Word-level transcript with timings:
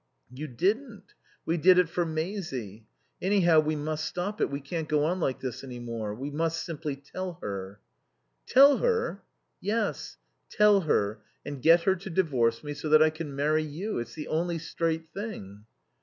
"You 0.33 0.47
didn't. 0.47 1.13
We 1.45 1.57
did 1.57 1.77
it 1.77 1.87
for 1.87 2.07
Maisie. 2.07 2.87
Anyhow, 3.21 3.59
we 3.59 3.75
must 3.75 4.03
stop 4.05 4.41
it. 4.41 4.49
We 4.49 4.59
can't 4.59 4.89
go 4.89 5.03
on 5.05 5.19
like 5.19 5.41
this 5.41 5.63
any 5.63 5.77
more. 5.77 6.15
We 6.15 6.31
must 6.31 6.63
simply 6.65 6.95
tell 6.95 7.37
her." 7.43 7.79
"Tell 8.47 8.77
her?" 8.77 9.21
"Yes; 9.59 10.17
tell 10.49 10.81
her, 10.89 11.19
and 11.45 11.61
get 11.61 11.81
her 11.83 11.95
to 11.97 12.09
divorce 12.09 12.63
me, 12.63 12.73
so 12.73 12.89
that 12.89 13.03
I 13.03 13.11
can 13.11 13.35
marry 13.35 13.61
you. 13.61 13.99
It's 13.99 14.15
the 14.15 14.27
only 14.27 14.57
straight 14.57 15.07
thing." 15.13 15.65